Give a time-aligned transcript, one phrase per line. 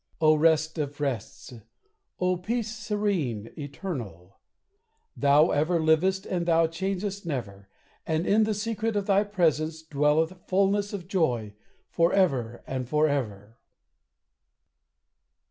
[0.19, 1.53] O rest of rests!
[2.19, 4.39] O peace serene, eternal!
[5.15, 7.69] Thou ever livest and thou changest never;
[8.07, 11.53] And in the secret of thy presence dwelleth Fullness of joy,
[11.87, 13.59] forever and forever.